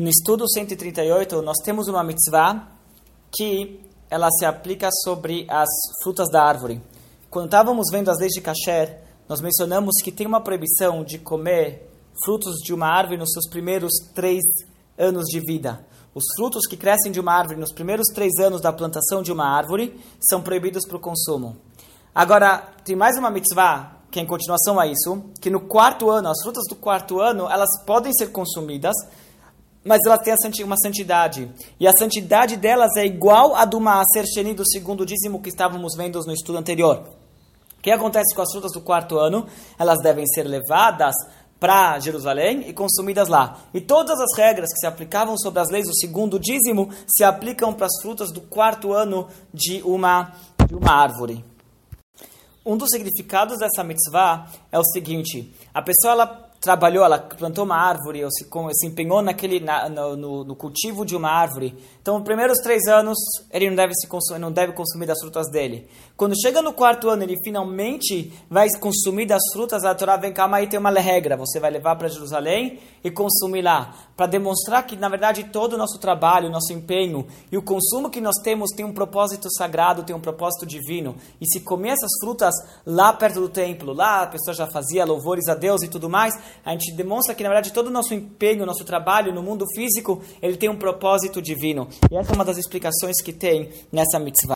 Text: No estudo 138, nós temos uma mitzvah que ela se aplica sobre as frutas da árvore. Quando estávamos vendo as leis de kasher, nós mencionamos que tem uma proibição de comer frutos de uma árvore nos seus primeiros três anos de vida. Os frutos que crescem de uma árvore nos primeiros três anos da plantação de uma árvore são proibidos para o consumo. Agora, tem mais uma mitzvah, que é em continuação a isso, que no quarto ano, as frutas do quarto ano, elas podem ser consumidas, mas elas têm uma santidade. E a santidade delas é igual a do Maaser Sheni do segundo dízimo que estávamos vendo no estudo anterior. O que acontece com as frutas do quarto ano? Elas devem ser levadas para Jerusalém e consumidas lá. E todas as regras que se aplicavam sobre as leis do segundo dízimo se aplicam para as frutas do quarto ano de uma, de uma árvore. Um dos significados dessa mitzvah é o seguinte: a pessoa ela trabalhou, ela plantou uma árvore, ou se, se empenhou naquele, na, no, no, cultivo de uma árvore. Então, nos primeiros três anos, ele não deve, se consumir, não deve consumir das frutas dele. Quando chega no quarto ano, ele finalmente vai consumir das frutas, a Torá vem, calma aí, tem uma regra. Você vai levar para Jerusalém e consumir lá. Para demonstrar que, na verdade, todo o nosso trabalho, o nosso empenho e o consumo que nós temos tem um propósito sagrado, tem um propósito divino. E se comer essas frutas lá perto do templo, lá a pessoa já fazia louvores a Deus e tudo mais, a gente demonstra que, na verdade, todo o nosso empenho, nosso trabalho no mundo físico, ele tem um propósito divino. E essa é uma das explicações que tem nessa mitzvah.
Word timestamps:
No 0.00 0.08
estudo 0.08 0.48
138, 0.48 1.42
nós 1.42 1.58
temos 1.62 1.86
uma 1.86 2.02
mitzvah 2.02 2.68
que 3.30 3.78
ela 4.08 4.30
se 4.30 4.46
aplica 4.46 4.88
sobre 5.04 5.46
as 5.46 5.68
frutas 6.02 6.30
da 6.30 6.42
árvore. 6.42 6.80
Quando 7.28 7.44
estávamos 7.44 7.88
vendo 7.92 8.10
as 8.10 8.18
leis 8.18 8.32
de 8.32 8.40
kasher, 8.40 8.98
nós 9.28 9.42
mencionamos 9.42 9.96
que 10.02 10.10
tem 10.10 10.26
uma 10.26 10.40
proibição 10.40 11.04
de 11.04 11.18
comer 11.18 11.86
frutos 12.24 12.60
de 12.64 12.72
uma 12.72 12.86
árvore 12.86 13.18
nos 13.18 13.30
seus 13.30 13.46
primeiros 13.50 13.92
três 14.14 14.40
anos 14.96 15.26
de 15.26 15.38
vida. 15.38 15.84
Os 16.14 16.24
frutos 16.34 16.66
que 16.66 16.78
crescem 16.78 17.12
de 17.12 17.20
uma 17.20 17.34
árvore 17.34 17.60
nos 17.60 17.74
primeiros 17.74 18.06
três 18.14 18.32
anos 18.38 18.62
da 18.62 18.72
plantação 18.72 19.22
de 19.22 19.30
uma 19.30 19.54
árvore 19.54 20.00
são 20.18 20.40
proibidos 20.40 20.86
para 20.88 20.96
o 20.96 21.00
consumo. 21.00 21.58
Agora, 22.14 22.72
tem 22.86 22.96
mais 22.96 23.18
uma 23.18 23.30
mitzvah, 23.30 23.98
que 24.10 24.18
é 24.18 24.22
em 24.22 24.26
continuação 24.26 24.80
a 24.80 24.86
isso, 24.86 25.24
que 25.42 25.50
no 25.50 25.60
quarto 25.60 26.08
ano, 26.08 26.30
as 26.30 26.40
frutas 26.42 26.64
do 26.70 26.74
quarto 26.74 27.20
ano, 27.20 27.50
elas 27.50 27.68
podem 27.84 28.14
ser 28.14 28.28
consumidas, 28.28 28.94
mas 29.84 30.00
elas 30.04 30.20
têm 30.22 30.64
uma 30.64 30.76
santidade. 30.76 31.50
E 31.78 31.86
a 31.86 31.92
santidade 31.92 32.56
delas 32.56 32.96
é 32.96 33.04
igual 33.04 33.54
a 33.54 33.64
do 33.64 33.80
Maaser 33.80 34.26
Sheni 34.26 34.54
do 34.54 34.68
segundo 34.68 35.06
dízimo 35.06 35.40
que 35.40 35.48
estávamos 35.48 35.94
vendo 35.96 36.20
no 36.20 36.32
estudo 36.32 36.58
anterior. 36.58 37.04
O 37.78 37.82
que 37.82 37.90
acontece 37.90 38.34
com 38.34 38.42
as 38.42 38.52
frutas 38.52 38.72
do 38.72 38.80
quarto 38.80 39.18
ano? 39.18 39.46
Elas 39.78 39.98
devem 40.02 40.26
ser 40.26 40.42
levadas 40.42 41.14
para 41.58 41.98
Jerusalém 41.98 42.68
e 42.68 42.72
consumidas 42.72 43.28
lá. 43.28 43.58
E 43.72 43.80
todas 43.80 44.18
as 44.20 44.36
regras 44.36 44.72
que 44.72 44.80
se 44.80 44.86
aplicavam 44.86 45.36
sobre 45.38 45.60
as 45.60 45.70
leis 45.70 45.86
do 45.86 45.94
segundo 45.94 46.38
dízimo 46.38 46.90
se 47.06 47.24
aplicam 47.24 47.72
para 47.72 47.86
as 47.86 48.02
frutas 48.02 48.32
do 48.32 48.40
quarto 48.40 48.92
ano 48.92 49.28
de 49.52 49.82
uma, 49.82 50.32
de 50.66 50.74
uma 50.74 50.92
árvore. 50.92 51.44
Um 52.64 52.76
dos 52.76 52.90
significados 52.90 53.58
dessa 53.58 53.82
mitzvah 53.82 54.46
é 54.70 54.78
o 54.78 54.84
seguinte: 54.84 55.54
a 55.72 55.80
pessoa 55.80 56.12
ela 56.12 56.49
trabalhou, 56.60 57.04
ela 57.04 57.18
plantou 57.18 57.64
uma 57.64 57.76
árvore, 57.76 58.22
ou 58.22 58.30
se, 58.30 58.46
se 58.74 58.86
empenhou 58.86 59.22
naquele, 59.22 59.60
na, 59.60 59.88
no, 59.88 60.44
no, 60.44 60.54
cultivo 60.54 61.06
de 61.06 61.16
uma 61.16 61.30
árvore. 61.30 61.74
Então, 62.02 62.18
nos 62.18 62.24
primeiros 62.24 62.58
três 62.58 62.86
anos, 62.86 63.18
ele 63.50 63.70
não 63.70 63.76
deve, 63.76 63.94
se 63.94 64.06
consumir, 64.06 64.38
não 64.38 64.52
deve 64.52 64.72
consumir 64.74 65.06
das 65.06 65.18
frutas 65.20 65.50
dele. 65.50 65.88
Quando 66.18 66.38
chega 66.38 66.60
no 66.60 66.74
quarto 66.74 67.08
ano, 67.08 67.22
ele 67.22 67.36
finalmente 67.42 68.30
vai 68.50 68.68
consumir 68.78 69.24
das 69.24 69.40
frutas, 69.54 69.84
a 69.84 69.94
Torá 69.94 70.18
vem, 70.18 70.34
calma 70.34 70.58
aí, 70.58 70.66
tem 70.66 70.78
uma 70.78 70.90
regra. 70.90 71.34
Você 71.36 71.58
vai 71.58 71.70
levar 71.70 71.96
para 71.96 72.08
Jerusalém 72.08 72.78
e 73.02 73.10
consumir 73.10 73.62
lá. 73.62 73.94
Para 74.14 74.26
demonstrar 74.26 74.86
que, 74.86 74.96
na 74.96 75.08
verdade, 75.08 75.44
todo 75.44 75.72
o 75.72 75.78
nosso 75.78 75.98
trabalho, 75.98 76.48
o 76.48 76.52
nosso 76.52 76.74
empenho 76.74 77.26
e 77.50 77.56
o 77.56 77.62
consumo 77.62 78.10
que 78.10 78.20
nós 78.20 78.36
temos 78.42 78.68
tem 78.76 78.84
um 78.84 78.92
propósito 78.92 79.50
sagrado, 79.50 80.02
tem 80.02 80.14
um 80.14 80.20
propósito 80.20 80.66
divino. 80.66 81.16
E 81.40 81.46
se 81.46 81.60
comer 81.60 81.92
essas 81.92 82.10
frutas 82.20 82.54
lá 82.84 83.14
perto 83.14 83.40
do 83.40 83.48
templo, 83.48 83.94
lá 83.94 84.24
a 84.24 84.26
pessoa 84.26 84.54
já 84.54 84.66
fazia 84.66 85.06
louvores 85.06 85.48
a 85.48 85.54
Deus 85.54 85.82
e 85.82 85.88
tudo 85.88 86.10
mais, 86.10 86.34
a 86.64 86.72
gente 86.72 86.92
demonstra 86.94 87.34
que, 87.34 87.42
na 87.42 87.48
verdade, 87.48 87.72
todo 87.72 87.88
o 87.88 87.90
nosso 87.90 88.14
empenho, 88.14 88.66
nosso 88.66 88.84
trabalho 88.84 89.32
no 89.32 89.42
mundo 89.42 89.64
físico, 89.74 90.22
ele 90.40 90.56
tem 90.56 90.68
um 90.68 90.76
propósito 90.76 91.40
divino. 91.40 91.88
E 92.10 92.16
essa 92.16 92.32
é 92.32 92.34
uma 92.34 92.44
das 92.44 92.58
explicações 92.58 93.20
que 93.22 93.32
tem 93.32 93.70
nessa 93.92 94.18
mitzvah. 94.18 94.48